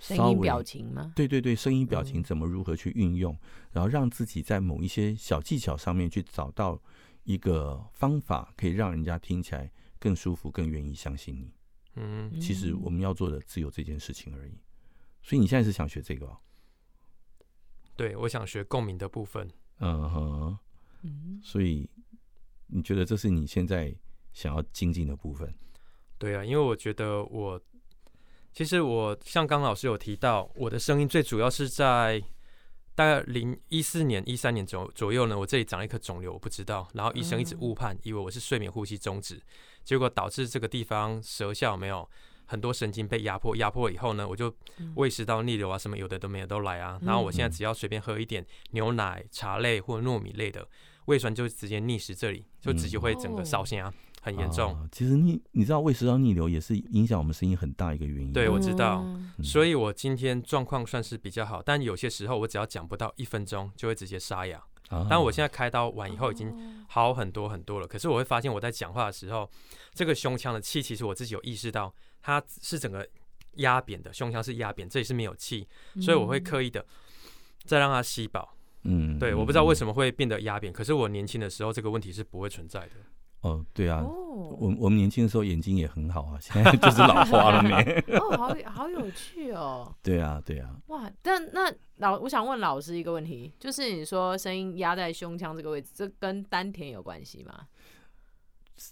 [0.00, 1.12] 声音表情吗？
[1.14, 3.38] 对对对，声音表情怎么如何去运用，嗯、
[3.72, 6.80] 然后让自己在某一些小技巧上面去找到
[7.24, 11.52] 一个方法，可以让人家听起来更舒服，更愿意相信你。
[11.96, 14.58] 嗯，其实我们要做的只有这件事情而已。
[15.22, 16.34] 所以你现在是想学这个？
[17.94, 19.48] 对，我想学共鸣的部分。
[19.80, 20.58] 嗯哼，
[21.42, 21.88] 所以
[22.66, 23.94] 你觉得这是你现在
[24.32, 25.54] 想要精进的部分？
[26.16, 27.60] 对啊，因为我觉得我。
[28.52, 32.22] 其实我像刚老师有提到，我的声音最主要是在
[32.94, 39.40] 大概零一四年、一三年左左右呢，我这里长了一颗肿瘤，我不知道，然后医生一直误判，以为我是睡眠呼吸中止，
[39.84, 42.06] 结果导致这个地方舌下没有
[42.44, 44.52] 很多神经被压迫，压迫以后呢，我就
[44.96, 50.68] 胃食道逆流啊，什么有的都没有都来啊，然后我现在只要随便喝一点牛奶、茶类或糯米类的，
[51.06, 53.94] 胃酸就直接逆食这里，就直接会整个烧心啊。
[54.20, 58.32] 很严重，啊，其实你你知道胃食道逆流也是影响我们声音很大一个原因。
[58.32, 64.62] 对，我知道，嗯、所以我今天状况算是比较好，但有些时候我只要讲不到一分钟就会直接沙哑。
[64.90, 69.48] 啊、但我现在开刀完以后已经好很多很多了，可是我会发现我在讲话的时候，
[69.94, 73.08] 这个胸腔的气其实我自己有意识到它是整个
[73.54, 75.64] 压扁的，胸腔是压扁，这里是没有气，
[76.00, 76.84] 所以我会刻意的
[77.64, 78.56] 再让它吸饱。
[78.82, 82.94] 嗯，对，我不知道为什么会变得压扁，可是我年轻的时候这个问题是不会存在的。
[83.42, 87.74] 哦，对啊，我我们年轻的时候眼睛也很好啊，现在就是老花了没？
[88.18, 89.94] 哦，好好有趣哦。
[90.02, 90.76] 对啊，对啊。
[90.88, 97.66] 哇，但那老，我想问老师一个问题，就是你说声音压在胸腔这个位置，这跟丹田有关系吗？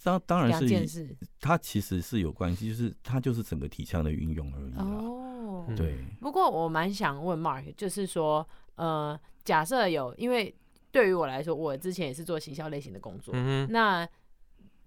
[0.02, 4.74] 当当然是两件事，它其实是有关系，就是它就是整个体腔的运用而已。
[4.78, 5.98] 哦，对。
[6.22, 10.54] 不过我蛮想问 Mark，就是说，呃，假设有，因为
[10.90, 14.08] 对于我来说，我之前也是做行销类型的工作，嗯，那。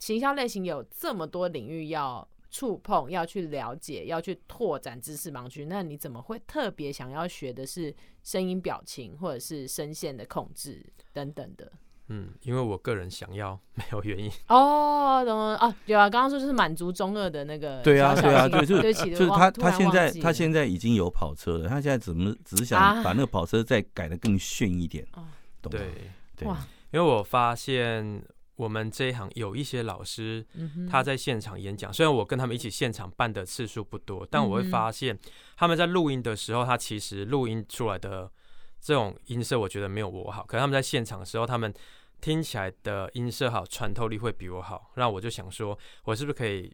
[0.01, 10.83] 行销类型有这么多领域要触碰、要去了解、要去拓展知识盲区，那你怎么会特别想要学的是声音表情或者是声线的控制
[11.13, 11.71] 等等的？
[12.07, 14.29] 嗯，因为我个人想要，没有原因。
[14.49, 17.79] 哦，懂了啊，对啊，刚刚说就是满足中二的那个。
[17.83, 25.07] 对啊，对啊，对，就是就是他他现在他现在已经有跑车了，他现在怎么只是想把那个跑车再改的更炫一点？
[25.11, 25.29] 啊、
[25.61, 25.79] 懂吗？
[25.79, 25.87] 对
[26.35, 26.47] 对，
[26.91, 28.21] 因为我发现。
[28.62, 30.45] 我们这一行有一些老师，
[30.88, 31.91] 他在现场演讲。
[31.91, 35.17] 虽然我跟他们一起现场办的次数不多，但我会发现
[35.58, 38.32] 他们在录音的时候，他其实录音出来的
[38.80, 40.43] 这种音色，我觉得没有我好。
[40.45, 41.74] 可是他们在现场的时候，他们
[42.21, 44.91] 听起来的音色好，穿透力会比我好。
[44.95, 46.71] 那我就想说，我是不是可以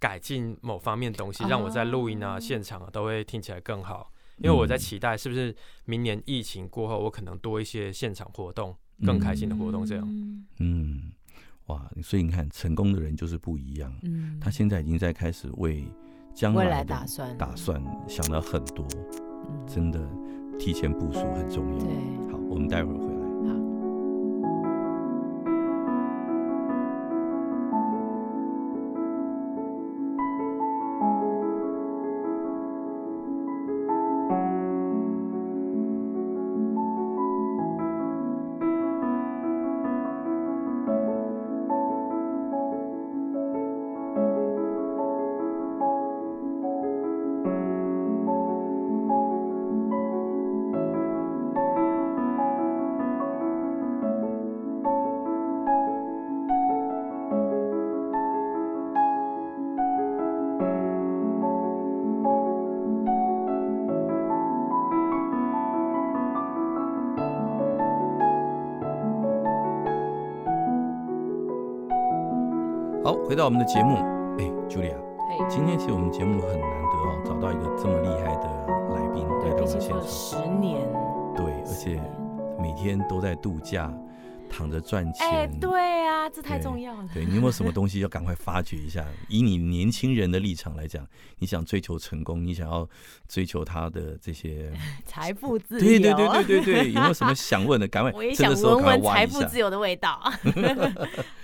[0.00, 4.12] 改进某方面东西，让我在录音啊、现场啊都会听起来更好？
[4.38, 10.04] 因为我在期待，是不是明年疫情过后，我可能多一些现场活动，更开心的活动，这样。
[10.58, 11.12] 嗯。
[11.70, 13.92] 哇，所以你看，成功的人就是不一样。
[14.02, 15.86] 嗯，他现在已经在开始为
[16.34, 18.84] 将来，的打算，打算想了很多。
[19.48, 20.00] 嗯，真的
[20.58, 21.84] 提前部署很重要。
[21.84, 22.96] 对，好，我们待会儿
[73.30, 73.94] 回到我们的节目，
[74.40, 74.96] 哎，Julia，
[75.30, 80.80] 哎，今天其实我们节目很难得哦，找到一个这么厉害的来宾来到我们现场，十年，
[81.36, 82.00] 对，而且
[82.60, 83.88] 每天都在度假。
[84.52, 85.70] 躺着赚钱，哎，对
[86.08, 86.09] 啊，这
[86.50, 87.08] 太重要了。
[87.14, 89.06] 对，你有没有什么 东西要赶快发掘一下？
[89.28, 91.06] 以你年轻人的立场来讲，
[91.38, 92.88] 你想追求成功，你想要
[93.28, 94.72] 追求他的这些
[95.06, 97.86] 财富自由，对对对对对对， 有没有什么想问的？
[97.88, 100.20] 赶快，我也想闻闻财富自由的味道。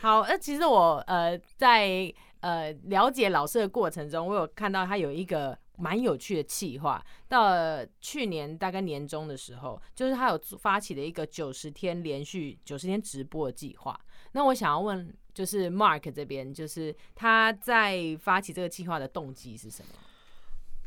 [0.01, 5.57] 好，那其实我呃在呃了解老师的过程中，我有看到他有一个。
[5.77, 13.99] 蛮有趣的企划，到了去年大概年中的时候，就是他有发起了一个九十天连续九十天直播的计划。
[14.33, 19.89] 那我想要问，就是 Mark 这边，就是他在发起这个计划的动机是什么？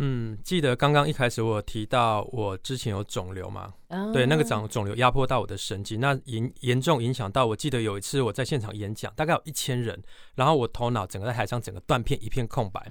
[0.01, 3.73] 嗯，记得刚刚一开始我有提到我之前有肿瘤嘛？
[3.89, 7.45] 嗯、对，那个长肿瘤压迫到我的神经，那严严重影响到。
[7.45, 10.01] 我记得有一次我在现场演讲，大概有一千人，
[10.35, 12.89] 然后我头脑整个在台上整个断片，一片空白。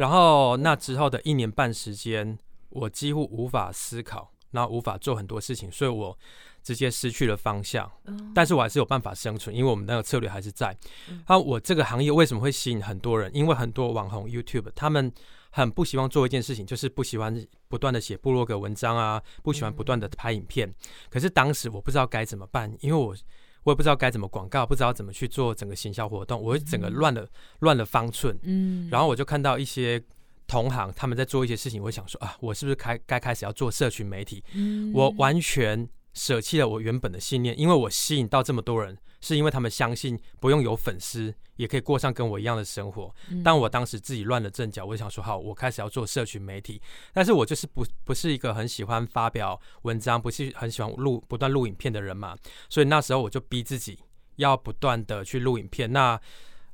[0.00, 2.38] 然后那之后的一年半时间，
[2.70, 6.18] 我几乎无法思考，然后无法做很多事情，所以我
[6.62, 7.90] 直接失去了方向。
[8.34, 10.74] 但是我还是有办法生存，因为我们那个策略还是在。
[11.28, 13.30] 那我这个行业为什么会吸引很多人？
[13.36, 15.12] 因为很多网红 YouTube 他们
[15.50, 20.74] 很不希望做一件事情，就是不喜欢不断的写部落格文章啊，不喜欢不断的拍影片。
[21.10, 23.14] 可是当时我不知道该怎么办，因为我。
[23.64, 27.28] 我也不知道该怎么广告，不知道怎么去做整个行销活动，我整个乱了、嗯、
[27.60, 28.38] 乱了方寸。
[28.42, 30.02] 嗯，然后我就看到一些
[30.46, 34.42] 同行他们在做一些事情，我想说啊，我是不是开该开始要做社群媒体？
[34.54, 38.98] 嗯，我完全舍弃了我原本的信念，因为我吸引到这么多人。
[39.22, 43.14] 是因为他们相信不用有粉丝也可以过上跟我一样的生活。
[43.44, 46.80] 但我当时自己乱了阵脚，我就想说好，我开始要做社群媒体。
[47.12, 52.34] 但是我就是不不是一个很喜欢发表文章，不是很喜欢录不断录影片的人嘛。
[52.70, 53.98] 所以那时候我就逼自己
[54.36, 55.92] 要不断的去录影片。
[55.92, 56.18] 那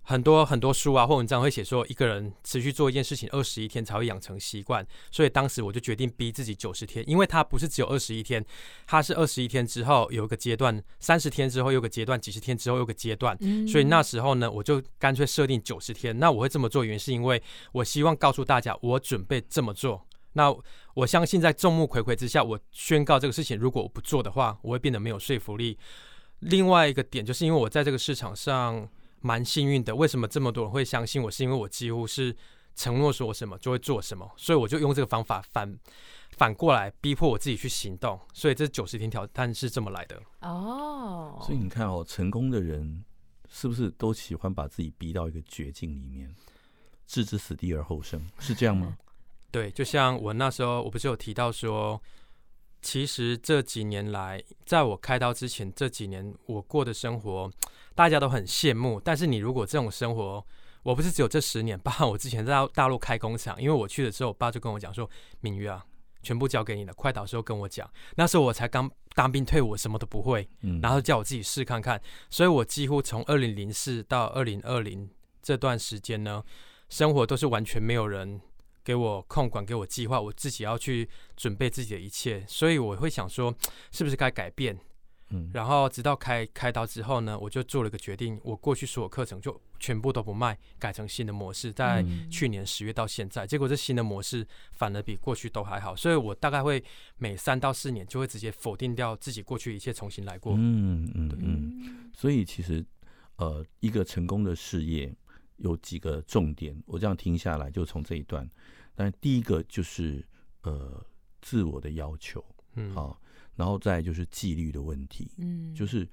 [0.08, 8.44] 很多很多书啊或文章会写说，一个人持续做一件事情二十一天才会养成习惯，所以当时我就决定逼自己九十天，因为它不是只有二十一天，
[8.86, 13.36] 它是二十一天之后有一个阶段，三十天之后有个阶段，几十天之后有个阶段，
[13.66, 16.16] 所以那时候呢，我就干脆设定九十天。
[16.16, 17.42] 那我会这么做，原因是因为
[17.72, 20.06] 我希望告诉大家，我准备这么做。
[20.34, 20.54] 那
[20.94, 25.76] 我相信在众目睽睽之下，我宣告这个事情，如果我不做的话，我会变得没有说服力。
[26.38, 28.88] 另外一个点就是因为我在这个市场上。
[29.26, 31.28] 蛮幸运的，为什么这么多人会相信我？
[31.28, 32.34] 是因为我几乎是
[32.76, 35.76] 承诺说什么就会做什么，所以我就用这个方法反
[36.36, 38.20] 反过来逼迫我自己去行动。
[38.32, 41.42] 所以这九十天挑战是这么来的哦。
[41.42, 43.04] 所以你看哦，成功的人
[43.50, 46.32] 是不是都喜欢把自己逼到一个绝境里面，
[47.08, 48.96] 置之死地而后生，是这样吗？
[49.50, 52.00] 对，就像我那时候，我不是有提到说，
[52.80, 57.50] 其实这几年来，在我开刀之前这几年，我过的生活。
[57.96, 60.46] 大家都很羡慕，但是你如果这种生活，
[60.82, 65.84] 我不是只有这十年，包括我之前在大陆开工厂，因为我去的时候，我爸就跟我讲说：“明月啊，
[66.22, 70.46] 全部交给你了。”快到时候跟我讲，那时候我才刚当兵退伍，什么都不会，
[70.82, 75.10] 然后叫我自己试看看，所以我几乎从二零零四到二零二零
[75.42, 76.44] 这段时间呢，
[76.90, 78.40] 生活都是完全没有人
[78.84, 83.52] 给我控管，给我计划，我自己要去准备自己的一切，所以我会想说，
[83.90, 84.78] 是不是该改变？
[85.30, 91.72] 嗯，然后直到开开刀之后呢，我就做了个决定，我过去所有课程就全部都不卖，改成新的模式。
[91.72, 96.82] 在去年十月到现在，结果这新的模式反而比过去都还好，所以我大概会
[97.18, 100.54] 每三到四年就会直接否定掉自己过去一切，重新来过。
[100.56, 102.10] 嗯嗯嗯。
[102.14, 102.84] 所以其实
[103.34, 105.12] 呃，一个成功的事业
[105.56, 108.48] 有几个重点，我这样听下来就从这一段，
[108.94, 110.24] 但第一个就是
[110.62, 111.04] 呃，
[111.42, 113.20] 自我的要求，嗯，好。
[113.56, 116.08] 然后再就是纪律的问题，嗯，就是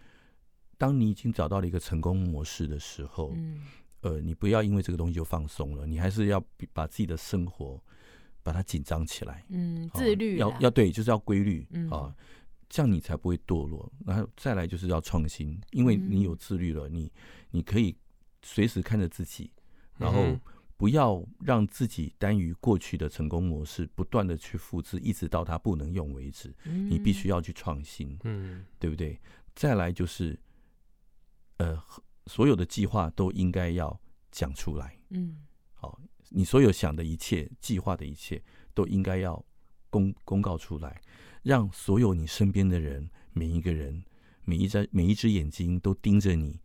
[0.77, 3.61] 当你已经找到了一个成功模式的时候，嗯，
[4.01, 7.79] 呃，你不要因为这个东西就放松了，你还是要把自己的生活
[8.41, 12.15] 把它紧张起来，嗯，自律要要对，就是要规律，嗯啊，
[12.69, 13.91] 这样你才不会堕落。
[14.05, 17.11] 然后再来就是要创新，因为你有自律了，你
[17.51, 17.95] 你可以
[18.41, 19.51] 随时看着自己，
[19.97, 20.39] 然后。
[20.83, 26.53] 不要让自己单于过去的成功模式，不断的去复制，一直到它不能用为止。
[26.65, 29.17] 你必须要去创新，嗯，对不对？
[29.55, 30.37] 再来就是，
[31.55, 31.81] 呃，
[32.25, 33.97] 所有的计划都应该要
[34.29, 35.37] 讲出来，嗯，
[35.71, 39.41] 好，你所有想的一切、计划的一切，都应该要
[39.89, 41.01] 公公告出来，
[41.43, 44.03] 让所有你身边的人、每一个人、
[44.43, 46.59] 每一只每一只眼睛都盯着你，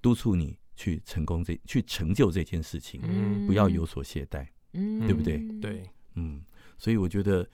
[0.00, 0.58] 督促你。
[0.80, 5.36] 去成功这去成就这件事情，嗯，不要有所懈怠，嗯，对不对？
[5.60, 6.42] 对，嗯，
[6.78, 7.46] 所以我觉得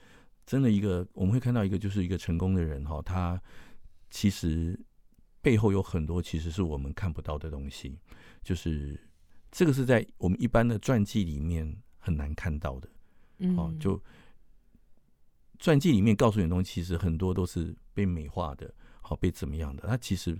[0.45, 3.41] 真的一个我们会看到一个就是一个成功的人哈，他
[4.09, 4.79] 其实
[5.41, 7.99] 背后有很多其实是我们看不到的东西，
[8.41, 8.97] 就是
[9.51, 12.89] 这个是在我们一般的传记里面很难看到的。
[13.57, 14.01] 哦，就
[15.59, 19.85] 传记里面告诉你的东西，其实很多都是被美化的，好被怎么样的？
[19.85, 20.39] 他其实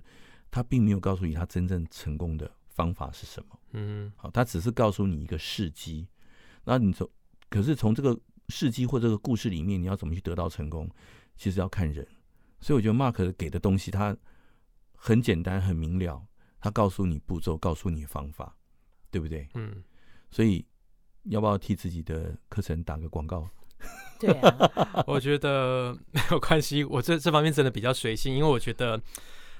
[0.50, 3.58] 他并没有告诉你他真正成功的方法是什么。
[3.72, 6.06] 嗯，好，他只是告诉你一个事迹。
[6.62, 7.10] 那你从
[7.50, 8.16] 可是从这个
[8.50, 10.88] 事迹或这个故事里面，你要怎么去得到成功，
[11.36, 12.06] 其实要看人。
[12.60, 14.16] 所以我觉得 Mark 给的东西，他
[14.94, 16.24] 很简单、很明了，
[16.60, 18.56] 他告诉你步骤，告诉你方法，
[19.10, 19.48] 对不对？
[19.54, 19.82] 嗯。
[20.30, 20.64] 所以
[21.24, 23.48] 要不要替自己的课程打个广告？
[24.20, 26.84] 对啊， 我觉得没有关系。
[26.84, 29.00] 我这这方面真的比较随性，因为我觉得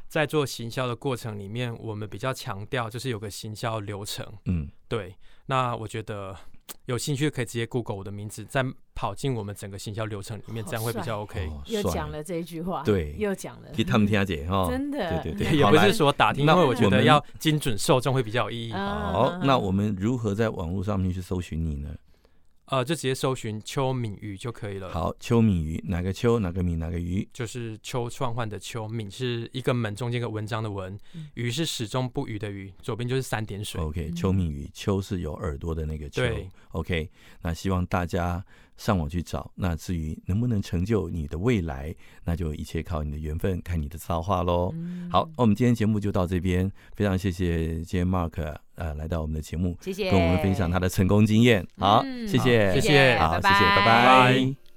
[0.09, 4.27] 在做行销的过程里面，我们比较强调就是有个行销流程。
[4.47, 5.15] 嗯，对。
[5.47, 6.37] 那我觉得。
[6.85, 8.63] 有兴趣可以直接 Google 我的名字，再
[8.95, 11.51] 跑进我们整个行销流程里面，这样会比较 OK。
[11.67, 18.73] 又讲了这一句话，对，又讲了，给他们听下姐哈， 真的，对对对， 也不是说打听，因为我觉得要精准受众会比较有意义。
[18.73, 21.89] 好，那我们如何在网络上面去搜寻你呢？
[22.71, 24.91] 呃，就直接搜寻邱敏瑜就可以了。
[24.91, 27.27] 好，邱敏瑜，哪个邱，哪个敏，哪个瑜？
[27.33, 30.93] 就是邱创焕的邱，敏是一个门中间一个文章的文，
[31.35, 33.81] 瑜、嗯、是始终不渝的渝，左边就是三点水。
[33.81, 36.23] OK，邱敏瑜，邱是有耳朵的那个邱。
[36.23, 37.11] 对，OK，
[37.41, 38.45] 那希望大家
[38.79, 39.51] 上网去找。
[39.55, 44.73] 那至于能不能成就你的未来，那就一切靠你的缘分，看你的造化喽。
[44.75, 48.57] 嗯、好，那我们今天节目就到这边，非常谢谢今天 Mark。
[48.77, 51.67] 呃，来到我们的节目，谢谢，跟我们分享他的成功经验。
[51.79, 54.68] 好，谢谢，谢谢，好，谢谢，拜拜。